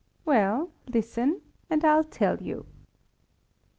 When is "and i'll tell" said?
1.69-2.41